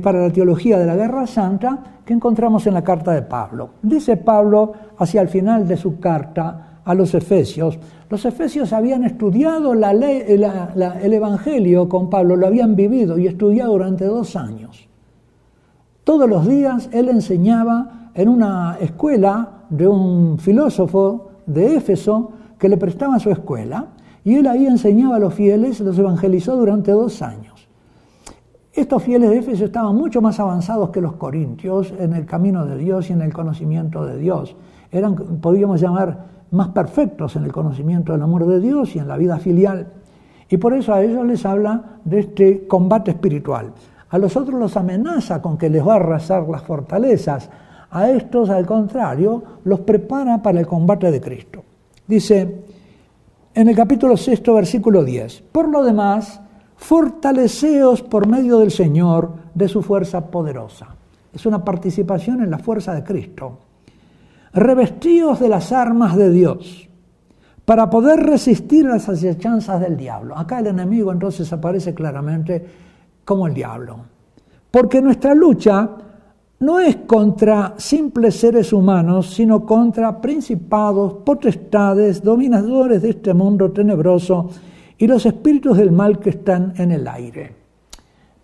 para 0.02 0.22
la 0.22 0.30
teología 0.30 0.78
de 0.78 0.86
la 0.86 0.96
Guerra 0.96 1.26
Santa 1.26 2.00
que 2.04 2.14
encontramos 2.14 2.66
en 2.66 2.74
la 2.74 2.82
carta 2.82 3.12
de 3.12 3.22
Pablo. 3.22 3.70
Dice 3.82 4.16
Pablo 4.16 4.72
hacia 4.98 5.20
el 5.20 5.28
final 5.28 5.68
de 5.68 5.76
su 5.76 6.00
carta 6.00 6.80
a 6.84 6.94
los 6.94 7.14
Efesios, 7.14 7.78
los 8.08 8.24
Efesios 8.24 8.72
habían 8.72 9.04
estudiado 9.04 9.74
la 9.74 9.94
ley, 9.94 10.24
el 10.26 11.12
Evangelio 11.12 11.88
con 11.88 12.10
Pablo, 12.10 12.36
lo 12.36 12.46
habían 12.46 12.76
vivido 12.76 13.18
y 13.18 13.26
estudiado 13.26 13.72
durante 13.72 14.04
dos 14.04 14.36
años. 14.36 14.88
Todos 16.04 16.28
los 16.28 16.46
días 16.46 16.90
él 16.92 17.08
enseñaba 17.08 18.10
en 18.14 18.28
una 18.28 18.76
escuela 18.80 19.64
de 19.70 19.86
un 19.86 20.38
filósofo 20.38 21.30
de 21.46 21.76
Éfeso 21.76 22.32
que 22.58 22.68
le 22.68 22.76
prestaba 22.76 23.18
su 23.18 23.30
escuela 23.30 23.86
y 24.24 24.34
él 24.34 24.46
ahí 24.46 24.66
enseñaba 24.66 25.16
a 25.16 25.20
los 25.20 25.34
fieles, 25.34 25.80
los 25.80 25.98
evangelizó 25.98 26.56
durante 26.56 26.90
dos 26.92 27.22
años. 27.22 27.51
Estos 28.72 29.02
fieles 29.02 29.28
de 29.28 29.38
Éfeso 29.38 29.66
estaban 29.66 29.94
mucho 29.94 30.22
más 30.22 30.40
avanzados 30.40 30.88
que 30.88 31.02
los 31.02 31.14
corintios 31.14 31.92
en 31.98 32.14
el 32.14 32.24
camino 32.24 32.64
de 32.64 32.78
Dios 32.78 33.10
y 33.10 33.12
en 33.12 33.20
el 33.20 33.32
conocimiento 33.32 34.06
de 34.06 34.16
Dios. 34.16 34.56
Eran, 34.90 35.14
podríamos 35.14 35.80
llamar, 35.80 36.32
más 36.52 36.68
perfectos 36.68 37.36
en 37.36 37.44
el 37.44 37.52
conocimiento 37.52 38.12
del 38.12 38.22
amor 38.22 38.46
de 38.46 38.60
Dios 38.60 38.94
y 38.94 38.98
en 38.98 39.08
la 39.08 39.16
vida 39.16 39.38
filial. 39.38 39.88
Y 40.48 40.58
por 40.58 40.74
eso 40.74 40.92
a 40.92 41.02
ellos 41.02 41.26
les 41.26 41.44
habla 41.46 41.98
de 42.04 42.20
este 42.20 42.66
combate 42.66 43.10
espiritual. 43.10 43.72
A 44.10 44.18
los 44.18 44.36
otros 44.36 44.60
los 44.60 44.76
amenaza 44.76 45.40
con 45.40 45.56
que 45.56 45.70
les 45.70 45.86
va 45.86 45.94
a 45.94 45.96
arrasar 45.96 46.46
las 46.48 46.62
fortalezas. 46.62 47.48
A 47.90 48.10
estos, 48.10 48.50
al 48.50 48.66
contrario, 48.66 49.42
los 49.64 49.80
prepara 49.80 50.42
para 50.42 50.60
el 50.60 50.66
combate 50.66 51.10
de 51.10 51.20
Cristo. 51.20 51.64
Dice 52.06 52.64
en 53.54 53.68
el 53.68 53.76
capítulo 53.76 54.16
6, 54.16 54.42
versículo 54.54 55.04
10, 55.04 55.44
por 55.52 55.68
lo 55.68 55.82
demás, 55.82 56.41
fortaleceos 56.82 58.02
por 58.02 58.26
medio 58.26 58.58
del 58.58 58.72
Señor 58.72 59.30
de 59.54 59.68
su 59.68 59.82
fuerza 59.82 60.26
poderosa. 60.26 60.88
Es 61.32 61.46
una 61.46 61.64
participación 61.64 62.42
en 62.42 62.50
la 62.50 62.58
fuerza 62.58 62.92
de 62.92 63.04
Cristo 63.04 63.58
revestidos 64.52 65.38
de 65.38 65.48
las 65.48 65.70
armas 65.70 66.16
de 66.16 66.30
Dios 66.30 66.88
para 67.64 67.88
poder 67.88 68.18
resistir 68.18 68.84
las 68.84 69.08
acechanzas 69.08 69.80
del 69.80 69.96
diablo. 69.96 70.36
Acá 70.36 70.58
el 70.58 70.66
enemigo 70.66 71.12
entonces 71.12 71.50
aparece 71.52 71.94
claramente 71.94 72.66
como 73.24 73.46
el 73.46 73.54
diablo. 73.54 73.98
Porque 74.68 75.00
nuestra 75.00 75.34
lucha 75.36 75.88
no 76.58 76.80
es 76.80 76.96
contra 77.06 77.74
simples 77.76 78.40
seres 78.40 78.72
humanos, 78.72 79.32
sino 79.32 79.64
contra 79.64 80.20
principados, 80.20 81.14
potestades, 81.24 82.22
dominadores 82.22 83.00
de 83.02 83.10
este 83.10 83.32
mundo 83.32 83.70
tenebroso 83.70 84.50
y 85.02 85.08
los 85.08 85.26
espíritus 85.26 85.78
del 85.78 85.90
mal 85.90 86.20
que 86.20 86.30
están 86.30 86.74
en 86.76 86.92
el 86.92 87.08
aire. 87.08 87.56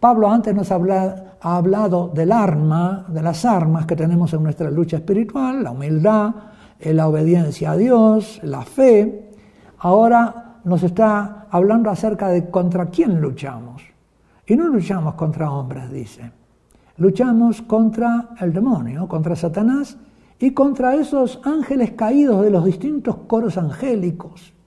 Pablo 0.01 0.29
antes 0.29 0.53
nos 0.53 0.73
ha 0.73 1.37
hablado 1.41 2.11
del 2.13 2.33
arma, 2.33 3.07
de 3.07 3.23
las 3.23 3.45
armas 3.45 3.87
que 3.87 3.95
tenemos 3.95 4.33
en 4.33 4.43
nuestra 4.43 4.69
lucha 4.69 4.97
espiritual, 4.97 5.63
la 5.63 5.71
humildad, 5.71 6.35
eh, 6.81 6.93
la 6.93 7.07
obediencia 7.07 7.71
a 7.71 7.77
Dios, 7.77 8.41
la 8.43 8.63
fe. 8.63 9.31
Ahora 9.79 10.57
nos 10.65 10.83
está 10.83 11.47
hablando 11.49 11.91
acerca 11.91 12.27
de 12.27 12.51
contra 12.51 12.87
quién 12.87 13.21
luchamos. 13.21 13.81
Y 14.45 14.57
no 14.57 14.67
luchamos 14.67 15.15
contra 15.15 15.53
hombres, 15.53 15.93
dice. 15.93 16.33
Luchamos 16.97 17.63
contra 17.63 18.31
el 18.41 18.53
demonio, 18.53 19.07
contra 19.07 19.37
Satanás 19.37 19.97
y 20.41 20.51
contra 20.51 20.97
esos 20.97 21.41
ángeles 21.45 21.93
caídos 21.93 22.43
de 22.43 22.51
los 22.51 22.65
distintos 22.65 23.15
coros 23.29 23.57
angélicos. 23.57 24.58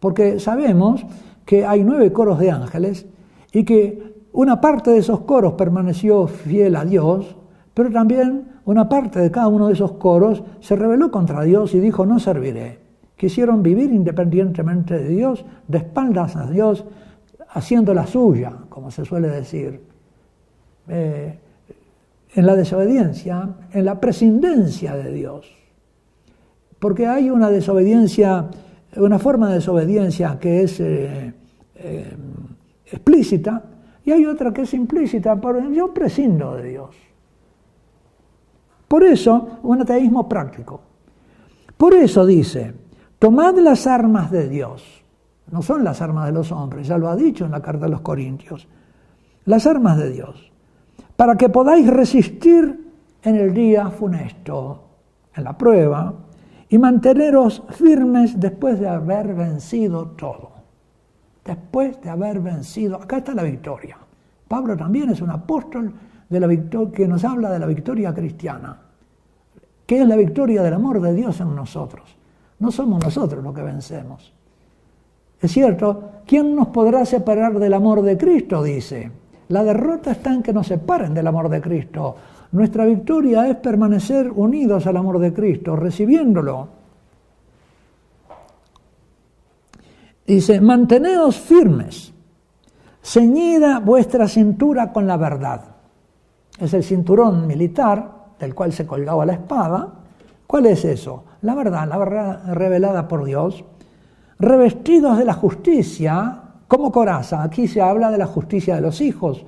Porque 0.00 0.38
sabemos 0.38 1.04
que 1.44 1.64
hay 1.66 1.82
nueve 1.82 2.12
coros 2.12 2.38
de 2.38 2.50
ángeles 2.50 3.06
y 3.52 3.64
que 3.64 4.14
una 4.32 4.60
parte 4.60 4.90
de 4.90 4.98
esos 4.98 5.20
coros 5.20 5.54
permaneció 5.54 6.26
fiel 6.26 6.76
a 6.76 6.84
Dios, 6.84 7.36
pero 7.74 7.90
también 7.90 8.48
una 8.64 8.88
parte 8.88 9.18
de 9.20 9.30
cada 9.30 9.48
uno 9.48 9.68
de 9.68 9.72
esos 9.72 9.92
coros 9.92 10.42
se 10.60 10.76
rebeló 10.76 11.10
contra 11.10 11.42
Dios 11.42 11.74
y 11.74 11.80
dijo, 11.80 12.04
no 12.04 12.18
serviré. 12.18 12.80
Quisieron 13.16 13.62
vivir 13.62 13.90
independientemente 13.90 14.98
de 14.98 15.08
Dios, 15.08 15.44
de 15.66 15.78
espaldas 15.78 16.36
a 16.36 16.48
Dios, 16.50 16.84
haciendo 17.50 17.94
la 17.94 18.06
suya, 18.06 18.52
como 18.68 18.90
se 18.90 19.04
suele 19.04 19.28
decir, 19.28 19.80
eh, 20.88 21.38
en 22.34 22.46
la 22.46 22.54
desobediencia, 22.54 23.48
en 23.72 23.84
la 23.84 24.00
prescindencia 24.00 24.94
de 24.94 25.12
Dios. 25.12 25.46
Porque 26.78 27.06
hay 27.06 27.30
una 27.30 27.50
desobediencia, 27.50 28.48
una 28.96 29.18
forma 29.18 29.48
de 29.48 29.56
desobediencia 29.56 30.38
que 30.38 30.62
es 30.62 30.80
eh, 30.80 31.32
eh, 31.76 32.16
explícita, 32.86 33.64
y 34.04 34.10
hay 34.10 34.24
otra 34.24 34.52
que 34.52 34.62
es 34.62 34.74
implícita, 34.74 35.38
yo 35.70 35.92
prescindo 35.92 36.54
de 36.56 36.70
Dios. 36.70 36.96
Por 38.88 39.04
eso, 39.04 39.58
un 39.62 39.82
ateísmo 39.82 40.26
práctico. 40.26 40.80
Por 41.76 41.94
eso 41.94 42.24
dice, 42.24 42.72
tomad 43.18 43.56
las 43.58 43.86
armas 43.86 44.30
de 44.30 44.48
Dios. 44.48 45.04
No 45.50 45.62
son 45.62 45.84
las 45.84 46.00
armas 46.00 46.26
de 46.26 46.32
los 46.32 46.52
hombres, 46.52 46.86
ya 46.88 46.96
lo 46.96 47.08
ha 47.08 47.16
dicho 47.16 47.44
en 47.44 47.50
la 47.50 47.60
carta 47.60 47.84
de 47.84 47.90
los 47.90 48.00
Corintios. 48.00 48.66
Las 49.44 49.66
armas 49.66 49.98
de 49.98 50.10
Dios. 50.10 50.50
Para 51.16 51.36
que 51.36 51.48
podáis 51.48 51.88
resistir 51.88 52.92
en 53.22 53.36
el 53.36 53.52
día 53.52 53.90
funesto, 53.90 54.84
en 55.34 55.44
la 55.44 55.56
prueba, 55.56 56.14
y 56.68 56.78
manteneros 56.78 57.62
firmes 57.70 58.38
después 58.38 58.78
de 58.78 58.88
haber 58.88 59.34
vencido 59.34 60.08
todo 60.08 60.58
después 61.48 62.00
de 62.02 62.10
haber 62.10 62.40
vencido. 62.40 62.96
Acá 62.96 63.18
está 63.18 63.34
la 63.34 63.42
victoria. 63.42 63.96
Pablo 64.46 64.76
también 64.76 65.10
es 65.10 65.20
un 65.20 65.30
apóstol 65.30 65.92
de 66.28 66.40
la 66.40 66.46
victoria, 66.46 66.92
que 66.92 67.08
nos 67.08 67.24
habla 67.24 67.50
de 67.50 67.58
la 67.58 67.66
victoria 67.66 68.14
cristiana, 68.14 68.78
que 69.86 70.02
es 70.02 70.06
la 70.06 70.16
victoria 70.16 70.62
del 70.62 70.74
amor 70.74 71.00
de 71.00 71.14
Dios 71.14 71.40
en 71.40 71.56
nosotros. 71.56 72.16
No 72.58 72.70
somos 72.70 73.02
nosotros 73.02 73.42
los 73.42 73.54
que 73.54 73.62
vencemos. 73.62 74.32
Es 75.40 75.50
cierto, 75.50 76.10
¿quién 76.26 76.54
nos 76.54 76.68
podrá 76.68 77.04
separar 77.06 77.58
del 77.58 77.72
amor 77.72 78.02
de 78.02 78.18
Cristo? 78.18 78.62
Dice. 78.62 79.10
La 79.48 79.64
derrota 79.64 80.10
está 80.10 80.34
en 80.34 80.42
que 80.42 80.52
nos 80.52 80.66
separen 80.66 81.14
del 81.14 81.26
amor 81.26 81.48
de 81.48 81.62
Cristo. 81.62 82.16
Nuestra 82.52 82.84
victoria 82.84 83.48
es 83.48 83.56
permanecer 83.56 84.30
unidos 84.30 84.86
al 84.86 84.96
amor 84.96 85.18
de 85.18 85.32
Cristo, 85.32 85.76
recibiéndolo 85.76 86.78
Dice, 90.28 90.60
manteneos 90.60 91.40
firmes, 91.40 92.12
ceñida 93.02 93.78
vuestra 93.78 94.28
cintura 94.28 94.92
con 94.92 95.06
la 95.06 95.16
verdad. 95.16 95.62
Es 96.60 96.74
el 96.74 96.84
cinturón 96.84 97.46
militar 97.46 98.34
del 98.38 98.54
cual 98.54 98.74
se 98.74 98.86
colgaba 98.86 99.24
la 99.24 99.32
espada. 99.32 99.88
¿Cuál 100.46 100.66
es 100.66 100.84
eso? 100.84 101.24
La 101.40 101.54
verdad, 101.54 101.88
la 101.88 101.96
verdad 101.96 102.42
revelada 102.52 103.08
por 103.08 103.24
Dios. 103.24 103.64
Revestidos 104.38 105.16
de 105.16 105.24
la 105.24 105.32
justicia, 105.32 106.42
como 106.68 106.92
coraza. 106.92 107.42
Aquí 107.42 107.66
se 107.66 107.80
habla 107.80 108.10
de 108.10 108.18
la 108.18 108.26
justicia 108.26 108.74
de 108.74 108.82
los 108.82 109.00
hijos. 109.00 109.46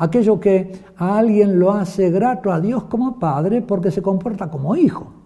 Aquello 0.00 0.40
que 0.40 0.72
a 0.96 1.16
alguien 1.16 1.58
lo 1.58 1.72
hace 1.72 2.10
grato 2.10 2.52
a 2.52 2.60
Dios 2.60 2.84
como 2.84 3.18
padre 3.18 3.62
porque 3.62 3.90
se 3.90 4.02
comporta 4.02 4.50
como 4.50 4.74
hijo 4.74 5.20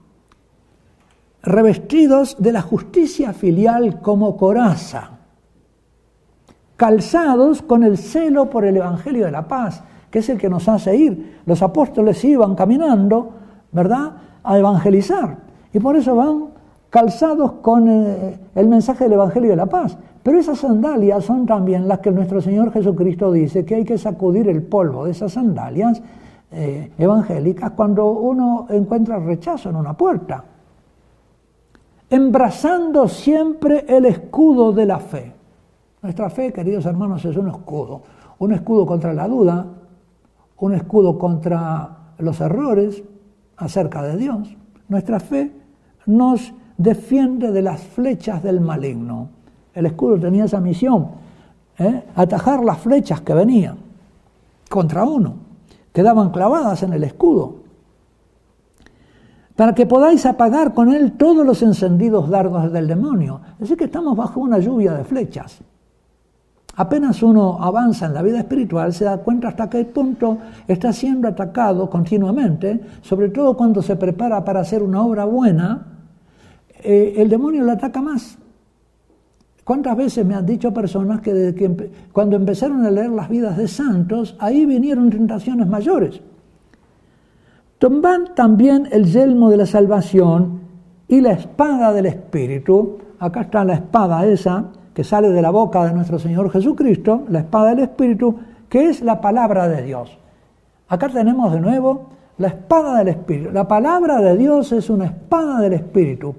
revestidos 1.45 2.37
de 2.39 2.53
la 2.53 2.63
justicia 2.63 3.33
filial 3.33 4.01
como 4.01 4.37
coraza, 4.37 5.11
calzados 6.77 7.63
con 7.63 7.85
el 7.85 7.99
celo 7.99 8.49
por 8.49 8.65
el 8.65 8.79
Evangelio 8.79 9.27
de 9.27 9.31
la 9.31 9.47
paz, 9.47 9.83
que 10.11 10.21
es 10.21 10.29
el 10.29 10.39
que 10.39 10.49
nos 10.49 10.69
hace 10.69 10.97
ir. 10.97 11.41
Los 11.45 11.63
apóstoles 11.63 12.25
iban 12.25 12.55
caminando, 12.55 13.33
¿verdad?, 13.73 14.13
a 14.43 14.59
evangelizar. 14.59 15.39
Y 15.73 15.81
por 15.81 15.97
eso 15.97 16.17
van 16.17 16.47
calzados 16.89 17.53
con 17.61 17.89
eh, 17.89 18.39
el 18.55 18.69
mensaje 18.69 19.05
del 19.05 19.15
Evangelio 19.15 19.51
de 19.51 19.57
la 19.57 19.67
paz. 19.67 19.99
Pero 20.25 20.41
esas 20.41 20.59
sandalias 20.59 21.25
son 21.25 21.47
también 21.47 21.87
las 21.87 22.01
que 22.01 22.11
nuestro 22.11 22.41
Señor 22.41 22.73
Jesucristo 22.73 23.31
dice 23.31 23.65
que 23.65 23.77
hay 23.77 23.85
que 23.85 23.99
sacudir 23.99 24.49
el 24.49 24.65
polvo 24.65 25.05
de 25.05 25.13
esas 25.13 25.35
sandalias 25.35 26.03
eh, 26.51 26.91
evangélicas 26.99 27.71
cuando 27.71 28.11
uno 28.11 28.67
encuentra 28.71 29.21
rechazo 29.21 29.71
en 29.71 29.77
una 29.77 29.97
puerta 29.97 30.45
embrazando 32.15 33.09
siempre 33.09 33.85
el 33.89 34.05
escudo 34.05 34.73
de 34.73 34.87
la 34.87 34.99
fe. 34.99 35.33
Nuestra 36.03 36.31
fe, 36.31 36.53
queridos 36.53 36.87
hermanos, 36.87 37.25
es 37.25 37.37
un 37.37 37.49
escudo. 37.49 38.03
Un 38.39 38.53
escudo 38.53 38.87
contra 38.87 39.13
la 39.13 39.27
duda, 39.27 39.67
un 40.59 40.75
escudo 40.75 41.19
contra 41.19 42.13
los 42.19 42.41
errores 42.41 43.03
acerca 43.57 44.03
de 44.03 44.17
Dios. 44.17 44.57
Nuestra 44.89 45.19
fe 45.19 45.53
nos 46.07 46.55
defiende 46.77 47.51
de 47.51 47.63
las 47.63 47.83
flechas 47.83 48.43
del 48.43 48.61
maligno. 48.61 49.31
El 49.75 49.87
escudo 49.87 50.19
tenía 50.19 50.45
esa 50.45 50.61
misión, 50.61 51.09
¿eh? 51.79 52.05
atajar 52.15 52.65
las 52.65 52.79
flechas 52.79 53.21
que 53.21 53.35
venían 53.35 53.77
contra 54.69 55.05
uno, 55.05 55.35
quedaban 55.93 56.31
clavadas 56.31 56.83
en 56.83 56.93
el 56.93 57.05
escudo, 57.05 57.65
para 59.57 59.75
que 59.75 59.87
podáis 59.87 60.27
apagar 60.27 60.75
con 60.75 60.93
él 60.93 61.13
todos 61.13 61.47
los 61.47 61.63
encendidos 61.63 62.29
dardos 62.29 62.73
del 62.73 62.89
demonio. 62.89 63.41
Decir, 63.59 63.77
que 63.77 63.85
estamos 63.85 64.17
bajo 64.17 64.41
una 64.41 64.59
lluvia 64.59 64.95
de 64.95 65.05
flechas. 65.05 65.61
Apenas 66.77 67.23
uno 67.23 67.59
avanza 67.61 68.07
en 68.07 68.15
la 68.15 68.23
vida 68.23 68.41
espiritual, 68.41 68.93
se 68.93 69.05
da 69.05 69.19
cuenta 69.19 69.49
hasta 69.49 69.71
qué 69.71 69.85
punto 69.85 70.39
está 70.67 70.93
siendo 70.93 71.29
atacado 71.29 71.89
continuamente, 71.89 72.81
sobre 73.01 73.29
todo 73.29 73.57
cuando 73.57 73.81
se 73.81 73.95
prepara 73.95 74.45
para 74.45 74.61
hacer 74.61 74.83
una 74.83 75.01
obra 75.03 75.25
buena, 75.25 75.87
eh, 76.83 77.15
el 77.19 77.29
demonio 77.29 77.65
le 77.65 77.73
ataca 77.73 78.03
más. 78.03 78.39
¿Cuántas 79.65 79.97
veces 79.97 80.27
me 80.27 80.35
han 80.35 80.45
dicho 80.45 80.75
personas 80.75 81.21
que, 81.23 81.33
desde 81.33 81.55
que 81.55 81.91
cuando 82.13 82.37
empezaron 82.37 82.85
a 82.85 82.91
leer 82.91 83.11
las 83.11 83.31
vidas 83.31 83.57
de 83.57 83.67
santos, 83.67 84.37
ahí 84.39 84.67
vinieron 84.67 85.09
tentaciones 85.09 85.67
mayores? 85.67 86.21
Toman 87.79 88.35
también 88.35 88.89
el 88.93 89.07
yelmo 89.07 89.51
de 89.51 89.57
la 89.57 89.67
salvación 89.67 90.61
y 91.09 91.21
la 91.21 91.33
espada 91.33 91.93
del 91.93 92.07
Espíritu. 92.07 92.99
Acá 93.19 93.43
está 93.43 93.65
la 93.65 93.75
espada 93.75 94.27
esa 94.27 94.67
que 94.93 95.03
sale 95.03 95.31
de 95.31 95.43
la 95.43 95.51
boca 95.51 95.85
de 95.85 95.95
nuestro 95.95 96.19
Señor 96.19 96.51
Jesucristo, 96.51 97.25
la 97.29 97.41
espada 97.41 97.71
del 97.71 97.81
Espíritu, 97.81 98.37
que 98.69 98.89
es 98.91 99.03
la 99.03 99.21
palabra 99.21 99.67
de 99.69 99.83
Dios. 99.83 100.17
Acá 100.89 101.09
tenemos 101.09 101.53
de 101.53 101.61
nuevo 101.61 102.11
la 102.39 102.49
espada 102.49 102.99
del 102.99 103.09
Espíritu. 103.09 103.51
La 103.51 103.67
palabra 103.67 104.21
de 104.21 104.37
Dios 104.37 104.73
es 104.73 104.91
una 104.91 105.07
espada 105.07 105.61
del 105.61 105.73
Espíritu. 105.73 106.35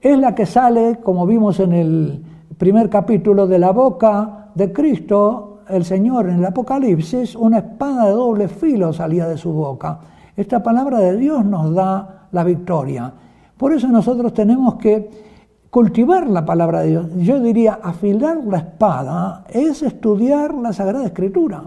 Es 0.00 0.18
la 0.18 0.34
que 0.34 0.46
sale, 0.46 1.00
como 1.02 1.26
vimos 1.26 1.58
en 1.60 1.72
el 1.72 2.24
primer 2.58 2.88
capítulo, 2.90 3.46
de 3.46 3.58
la 3.58 3.72
boca 3.72 4.48
de 4.54 4.72
Cristo, 4.72 5.60
el 5.68 5.84
Señor 5.84 6.28
en 6.28 6.38
el 6.38 6.46
Apocalipsis, 6.46 7.34
una 7.34 7.58
espada 7.58 8.06
de 8.06 8.12
doble 8.12 8.48
filo 8.48 8.92
salía 8.92 9.26
de 9.26 9.36
su 9.36 9.52
boca. 9.52 9.98
Esta 10.36 10.62
palabra 10.62 10.98
de 10.98 11.16
Dios 11.16 11.44
nos 11.44 11.74
da 11.74 12.28
la 12.32 12.44
victoria. 12.44 13.12
Por 13.56 13.72
eso 13.72 13.88
nosotros 13.88 14.34
tenemos 14.34 14.76
que 14.76 15.10
cultivar 15.70 16.28
la 16.28 16.44
palabra 16.44 16.80
de 16.80 16.88
Dios. 16.88 17.06
Yo 17.16 17.40
diría, 17.40 17.78
afilar 17.82 18.44
la 18.44 18.58
espada 18.58 19.44
es 19.48 19.82
estudiar 19.82 20.54
la 20.54 20.72
Sagrada 20.72 21.06
Escritura. 21.06 21.64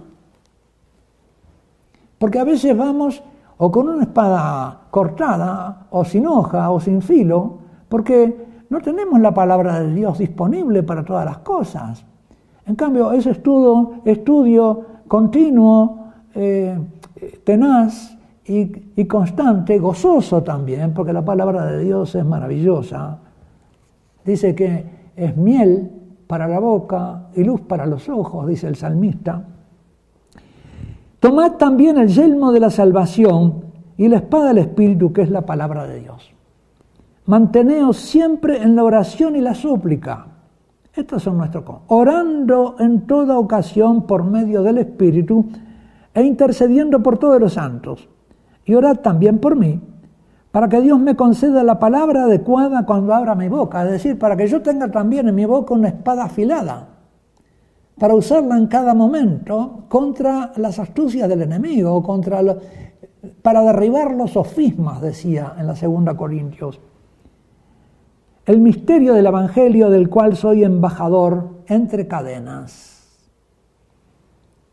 Porque 2.17 2.39
a 2.39 2.43
veces 2.43 2.75
vamos 2.77 3.23
o 3.57 3.71
con 3.71 3.89
una 3.89 4.03
espada 4.03 4.81
cortada, 4.89 5.87
o 5.89 6.05
sin 6.05 6.25
hoja, 6.25 6.71
o 6.71 6.79
sin 6.79 7.01
filo, 7.01 7.57
porque 7.89 8.47
no 8.69 8.79
tenemos 8.79 9.19
la 9.19 9.33
palabra 9.33 9.81
de 9.81 9.93
Dios 9.93 10.19
disponible 10.19 10.83
para 10.83 11.03
todas 11.03 11.25
las 11.25 11.39
cosas. 11.39 12.05
En 12.65 12.75
cambio, 12.75 13.11
ese 13.11 13.31
estudio, 13.31 14.01
estudio 14.05 14.85
continuo, 15.07 16.11
eh, 16.35 16.79
tenaz 17.43 18.15
y, 18.45 18.71
y 18.95 19.05
constante, 19.05 19.79
gozoso 19.79 20.43
también, 20.43 20.93
porque 20.93 21.11
la 21.11 21.25
palabra 21.25 21.65
de 21.65 21.83
Dios 21.83 22.13
es 22.15 22.23
maravillosa, 22.23 23.19
Dice 24.29 24.53
que 24.53 24.85
es 25.15 25.35
miel 25.37 25.89
para 26.27 26.47
la 26.47 26.59
boca 26.59 27.29
y 27.35 27.43
luz 27.43 27.61
para 27.61 27.87
los 27.87 28.07
ojos, 28.09 28.47
dice 28.47 28.67
el 28.67 28.75
salmista. 28.75 29.43
Tomad 31.19 31.53
también 31.53 31.97
el 31.97 32.09
yelmo 32.09 32.51
de 32.51 32.59
la 32.59 32.69
salvación 32.69 33.65
y 33.97 34.07
la 34.07 34.17
espada 34.17 34.49
del 34.49 34.59
Espíritu, 34.59 35.11
que 35.11 35.23
es 35.23 35.31
la 35.31 35.47
palabra 35.47 35.87
de 35.87 35.99
Dios. 36.01 36.31
Manteneos 37.29 37.97
siempre 37.97 38.57
en 38.57 38.75
la 38.75 38.83
oración 38.83 39.35
y 39.35 39.41
la 39.41 39.53
súplica. 39.53 40.25
Estos 40.95 41.21
son 41.21 41.37
nuestros 41.37 41.63
Orando 41.85 42.75
en 42.79 43.05
toda 43.05 43.37
ocasión 43.37 44.07
por 44.07 44.23
medio 44.23 44.63
del 44.63 44.79
Espíritu 44.79 45.45
e 46.11 46.23
intercediendo 46.23 47.03
por 47.03 47.19
todos 47.19 47.39
los 47.39 47.53
santos. 47.53 48.09
Y 48.65 48.73
orad 48.73 49.01
también 49.01 49.37
por 49.37 49.55
mí, 49.55 49.79
para 50.49 50.69
que 50.69 50.81
Dios 50.81 50.99
me 50.99 51.15
conceda 51.15 51.61
la 51.61 51.77
palabra 51.77 52.23
adecuada 52.23 52.83
cuando 52.87 53.13
abra 53.13 53.35
mi 53.35 53.47
boca, 53.47 53.85
es 53.85 53.91
decir, 53.91 54.17
para 54.17 54.35
que 54.35 54.47
yo 54.47 54.63
tenga 54.63 54.89
también 54.89 55.27
en 55.27 55.35
mi 55.35 55.45
boca 55.45 55.75
una 55.75 55.89
espada 55.89 56.23
afilada, 56.23 56.87
para 57.99 58.15
usarla 58.15 58.57
en 58.57 58.65
cada 58.65 58.95
momento 58.95 59.83
contra 59.87 60.51
las 60.55 60.79
astucias 60.79 61.29
del 61.29 61.43
enemigo, 61.43 62.01
contra 62.01 62.41
para 63.43 63.61
derribar 63.61 64.15
los 64.15 64.31
sofismas, 64.31 64.99
decía 64.99 65.53
en 65.59 65.67
la 65.67 65.75
segunda 65.75 66.17
Corintios. 66.17 66.79
El 68.49 68.61
misterio 68.61 69.13
del 69.13 69.27
Evangelio 69.27 69.91
del 69.91 70.09
cual 70.09 70.35
soy 70.35 70.63
embajador 70.63 71.61
entre 71.67 72.07
cadenas. 72.07 73.07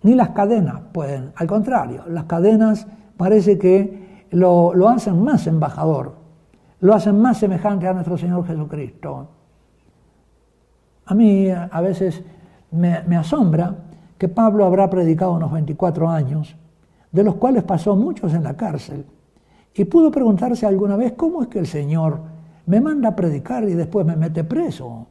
Ni 0.01 0.15
las 0.15 0.31
cadenas 0.31 0.81
pueden, 0.95 1.33
al 1.37 1.47
contrario, 1.47 2.05
las 2.09 2.25
cadenas 2.25 2.87
parece 3.19 3.59
que 3.59 4.25
lo, 4.31 4.89
hacen 4.89 5.23
más 5.23 5.47
embajador, 5.47 6.15
lo 6.81 6.95
hacen 6.95 7.21
más 7.21 7.37
semejante 7.37 7.87
a 7.87 7.93
nuestro 7.93 8.17
Señor 8.17 8.47
Jesucristo. 8.47 9.29
A 11.05 11.15
mí 11.15 11.51
a 11.51 11.81
veces 11.83 12.23
me, 12.71 13.03
me, 13.03 13.19
asombra 13.19 13.77
que 14.17 14.29
Pablo 14.29 14.65
habrá 14.65 14.89
predicado 14.89 15.35
unos 15.35 15.53
24 15.53 16.09
años, 16.09 16.57
de 17.13 17.23
los 17.23 17.35
cuales 17.35 17.63
pasó 17.63 17.95
muchos 17.95 18.33
en 18.33 18.43
la 18.43 18.57
cárcel, 18.57 19.05
y 19.75 19.85
pudo 19.85 20.11
preguntarse 20.11 20.65
alguna 20.65 20.97
vez 20.97 21.13
cómo 21.13 21.43
es 21.43 21.49
que 21.49 21.59
el 21.59 21.67
Señor 21.67 22.36
me 22.67 22.81
manda 22.81 23.11
a 23.11 23.17
predicar 23.17 23.65
y 23.69 23.75
después 23.75 24.05
me 24.05 24.17
mete 24.17 24.45
preso. 24.45 25.07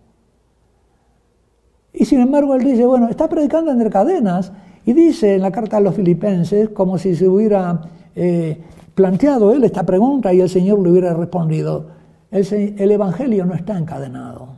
Y 1.94 2.06
sin 2.06 2.20
embargo 2.20 2.56
él 2.56 2.64
dice, 2.64 2.86
bueno, 2.86 3.08
está 3.08 3.30
predicando 3.30 3.72
entre 3.72 3.90
cadenas, 3.90 4.52
y 4.86 4.94
dice 4.94 5.36
en 5.36 5.42
la 5.42 5.52
carta 5.52 5.78
a 5.78 5.80
los 5.80 5.96
filipenses, 5.96 6.70
como 6.70 6.98
si 6.98 7.16
se 7.16 7.28
hubiera 7.28 7.82
eh, 8.16 8.62
planteado 8.94 9.52
él 9.52 9.64
esta 9.64 9.84
pregunta 9.84 10.34
y 10.34 10.42
el 10.42 10.50
Señor 10.50 10.80
le 10.80 10.92
hubiera 10.92 11.14
respondido, 11.14 11.88
el, 12.30 12.92
Evangelio 12.92 13.46
no 13.46 13.56
está 13.56 13.78
encadenado, 13.78 14.50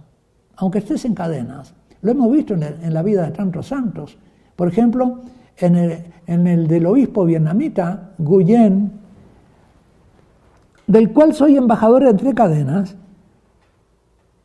aunque 0.58 0.80
estés 0.80 1.06
en 1.06 1.14
cadenas. 1.14 1.74
Lo 2.02 2.12
hemos 2.12 2.32
visto 2.32 2.56
en, 2.56 2.94
la 2.94 3.04
vida 3.04 3.24
de 3.24 3.32
tantos 3.32 3.68
santos. 3.68 4.18
Por 4.56 4.68
ejemplo, 4.68 5.22
en 5.58 5.76
el, 5.76 6.04
en 6.26 6.48
el 6.48 6.68
del 6.68 6.86
obispo 6.88 7.26
vietnamita, 7.26 8.12
Guyen, 8.18 8.92
del 10.88 11.12
cual 11.12 11.34
soy 11.34 11.58
embajador 11.58 12.04
entre 12.04 12.34
cadenas, 12.34 12.96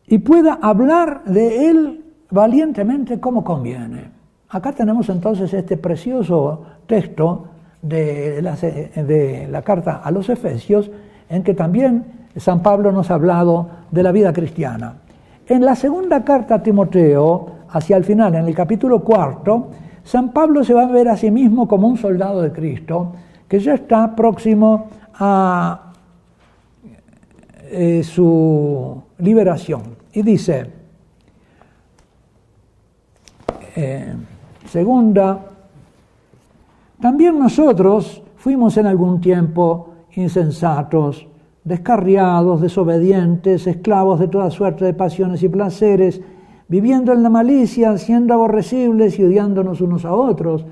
y 0.06 0.18
pueda 0.18 0.58
hablar 0.60 1.24
de 1.24 1.70
él 1.70 2.04
valientemente 2.30 3.20
como 3.20 3.44
conviene. 3.44 4.10
Acá 4.48 4.72
tenemos 4.72 5.08
entonces 5.08 5.54
este 5.54 5.76
precioso 5.76 6.62
texto 6.86 7.46
de 7.80 8.42
la, 8.42 8.56
de 8.56 9.48
la 9.50 9.62
carta 9.62 10.02
a 10.04 10.10
los 10.10 10.28
Efesios, 10.28 10.90
en 11.28 11.42
que 11.42 11.54
también 11.54 12.04
San 12.36 12.62
Pablo 12.62 12.92
nos 12.92 13.10
ha 13.10 13.14
hablado 13.14 13.68
de 13.90 14.02
la 14.02 14.12
vida 14.12 14.32
cristiana. 14.32 14.96
En 15.46 15.64
la 15.64 15.74
segunda 15.74 16.24
carta 16.24 16.56
a 16.56 16.62
Timoteo, 16.62 17.46
hacia 17.70 17.96
el 17.96 18.04
final, 18.04 18.34
en 18.34 18.46
el 18.46 18.54
capítulo 18.54 19.00
cuarto, 19.00 19.70
San 20.04 20.32
Pablo 20.32 20.64
se 20.64 20.74
va 20.74 20.82
a 20.82 20.92
ver 20.92 21.08
a 21.08 21.16
sí 21.16 21.30
mismo 21.30 21.66
como 21.68 21.88
un 21.88 21.96
soldado 21.96 22.42
de 22.42 22.52
Cristo 22.52 23.12
que 23.48 23.60
ya 23.60 23.74
está 23.74 24.14
próximo 24.14 24.88
a 25.14 25.91
eh, 27.74 28.02
su 28.04 29.02
liberación. 29.16 29.96
Y 30.12 30.20
dice, 30.20 30.70
eh, 33.74 34.14
segunda 34.66 35.46
también 37.00 37.38
nosotros 37.38 38.22
fuimos 38.36 38.76
en 38.76 38.86
algún 38.86 39.22
tiempo 39.22 39.94
insensatos, 40.12 41.26
descarriados, 41.64 42.60
desobedientes, 42.60 43.66
esclavos 43.66 44.20
de 44.20 44.28
toda 44.28 44.50
suerte 44.50 44.84
de 44.84 44.92
pasiones 44.92 45.42
y 45.42 45.48
placeres, 45.48 46.20
viviendo 46.68 47.14
en 47.14 47.22
la 47.22 47.30
malicia, 47.30 47.96
siendo 47.96 48.34
aborrecibles 48.34 49.18
y 49.18 49.24
odiándonos 49.24 49.80
unos 49.80 50.04
a 50.04 50.12
otros. 50.14 50.66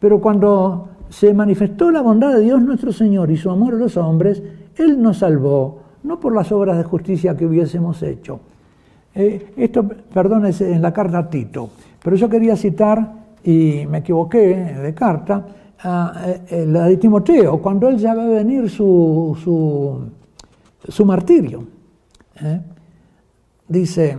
Pero 0.00 0.20
cuando 0.20 0.88
se 1.10 1.32
manifestó 1.32 1.92
la 1.92 2.02
bondad 2.02 2.34
de 2.34 2.40
Dios 2.40 2.60
nuestro 2.60 2.90
Señor 2.90 3.30
y 3.30 3.36
su 3.36 3.50
amor 3.50 3.74
a 3.74 3.78
los 3.78 3.96
hombres, 3.96 4.42
Él 4.76 5.00
nos 5.00 5.18
salvó, 5.18 5.81
no 6.02 6.18
por 6.18 6.34
las 6.34 6.50
obras 6.52 6.76
de 6.76 6.84
justicia 6.84 7.36
que 7.36 7.46
hubiésemos 7.46 8.02
hecho. 8.02 8.40
Eh, 9.14 9.52
esto, 9.56 9.86
perdón, 9.86 10.46
es 10.46 10.60
en 10.60 10.80
la 10.80 10.92
carta 10.92 11.18
a 11.18 11.30
Tito, 11.30 11.70
pero 12.02 12.16
yo 12.16 12.28
quería 12.28 12.56
citar 12.56 13.12
y 13.44 13.84
me 13.88 13.98
equivoqué 13.98 14.56
de 14.56 14.94
carta, 14.94 15.46
eh, 15.84 16.64
la 16.66 16.86
de 16.86 16.96
Timoteo, 16.96 17.60
cuando 17.60 17.88
él 17.88 17.98
ya 17.98 18.12
a 18.12 18.14
venir 18.14 18.70
su, 18.70 19.36
su, 20.88 21.04
martirio. 21.04 21.64
¿eh? 22.40 22.60
Dice, 23.68 24.18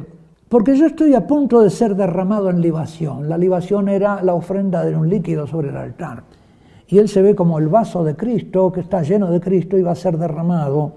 porque 0.49 0.75
yo 0.75 0.85
estoy 0.85 1.15
a 1.15 1.25
punto 1.25 1.61
de 1.61 1.69
ser 1.69 1.95
derramado 1.95 2.49
en 2.49 2.61
libación. 2.61 3.29
La 3.29 3.37
libación 3.37 3.89
era 3.89 4.21
la 4.21 4.33
ofrenda 4.33 4.85
de 4.85 4.95
un 4.95 5.09
líquido 5.09 5.47
sobre 5.47 5.69
el 5.69 5.77
altar. 5.77 6.23
Y 6.87 6.99
él 6.99 7.09
se 7.09 7.21
ve 7.21 7.33
como 7.33 7.57
el 7.57 7.69
vaso 7.69 8.03
de 8.03 8.15
Cristo 8.15 8.71
que 8.71 8.81
está 8.81 9.01
lleno 9.01 9.31
de 9.31 9.39
Cristo 9.39 9.77
y 9.77 9.81
va 9.81 9.91
a 9.91 9.95
ser 9.95 10.17
derramado, 10.17 10.93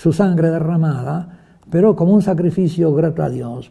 su 0.00 0.14
sangre 0.14 0.48
derramada. 0.50 1.36
pero 1.70 1.94
como 1.94 2.14
un 2.14 2.22
sacrificio 2.22 2.92
grato 2.92 3.22
a 3.22 3.28
Dios. 3.28 3.70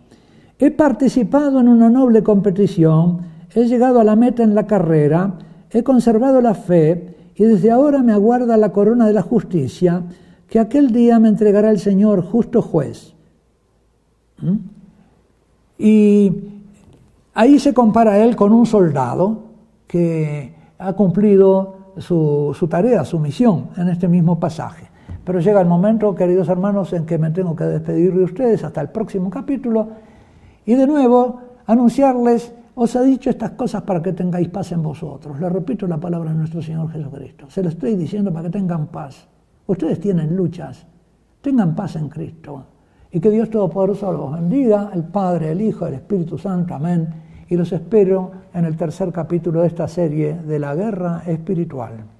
He 0.58 0.72
participado 0.72 1.60
en 1.60 1.68
una 1.68 1.90
noble 1.90 2.24
competición, 2.24 3.22
he 3.54 3.66
llegado 3.66 4.00
a 4.00 4.06
la 4.06 4.16
meta 4.16 4.42
en 4.42 4.56
la 4.56 4.66
carrera, 4.66 5.34
he 5.70 5.84
conservado 5.84 6.40
la 6.40 6.54
fe 6.54 7.18
y 7.36 7.44
desde 7.44 7.72
ahora 7.72 8.02
me 8.04 8.14
aguarda 8.14 8.56
la 8.56 8.72
corona 8.72 9.06
de 9.06 9.14
la 9.14 9.22
justicia 9.22 10.04
que 10.48 10.60
aquel 10.60 10.94
día 10.94 11.20
me 11.20 11.28
entregará 11.28 11.72
el 11.72 11.80
Señor 11.80 12.22
justo 12.22 12.62
juez. 12.62 13.14
¿Mm? 14.42 14.58
Y 15.78 16.32
ahí 17.34 17.60
se 17.60 17.74
compara 17.74 18.24
él 18.24 18.38
con 18.38 18.54
un 18.54 18.66
soldado 18.66 19.44
que 19.88 20.54
ha 20.78 20.94
cumplido 20.94 21.76
su, 21.98 22.56
su, 22.58 22.68
tarea, 22.68 23.04
su 23.04 23.20
misión 23.20 23.72
en 23.76 23.90
este 23.90 24.08
mismo 24.08 24.40
pasaje. 24.40 24.89
Pero 25.30 25.42
llega 25.42 25.62
el 25.62 25.68
momento, 25.68 26.16
queridos 26.16 26.50
hermanos, 26.50 26.92
en 26.92 27.06
que 27.06 27.20
me 27.20 27.30
tengo 27.30 27.56
que 27.56 27.64
despedir 27.64 28.16
de 28.16 28.24
ustedes 28.24 28.64
hasta 28.64 28.82
el 28.82 28.90
próximo 28.90 29.30
capítulo 29.30 29.88
y 30.66 30.74
de 30.74 30.88
nuevo 30.88 31.40
anunciarles, 31.68 32.52
os 32.74 32.96
he 32.96 33.04
dicho 33.04 33.30
estas 33.30 33.52
cosas 33.52 33.84
para 33.84 34.02
que 34.02 34.14
tengáis 34.14 34.50
paz 34.50 34.72
en 34.72 34.82
vosotros. 34.82 35.40
Les 35.40 35.52
repito 35.52 35.86
la 35.86 35.98
palabra 35.98 36.32
de 36.32 36.36
nuestro 36.36 36.64
Señor 36.64 36.92
Jesucristo. 36.92 37.48
Se 37.48 37.62
lo 37.62 37.70
estoy 37.70 37.94
diciendo 37.94 38.34
para 38.34 38.46
que 38.46 38.58
tengan 38.58 38.88
paz. 38.88 39.28
Ustedes 39.68 40.00
tienen 40.00 40.36
luchas, 40.36 40.88
tengan 41.42 41.76
paz 41.76 41.96
en 41.98 42.10
Cristo. 42.10 42.66
Y 43.12 43.20
que 43.20 43.30
Dios 43.30 43.52
Todopoderoso 43.52 44.12
los 44.12 44.32
bendiga, 44.32 44.90
el 44.96 45.04
Padre, 45.04 45.52
el 45.52 45.62
Hijo, 45.62 45.86
el 45.86 45.94
Espíritu 45.94 46.40
Santo. 46.40 46.74
Amén. 46.74 47.08
Y 47.48 47.56
los 47.56 47.72
espero 47.72 48.32
en 48.52 48.66
el 48.66 48.76
tercer 48.76 49.12
capítulo 49.12 49.62
de 49.62 49.68
esta 49.68 49.88
serie 49.88 50.34
de 50.34 50.58
la 50.58 50.74
guerra 50.74 51.22
espiritual. 51.28 52.19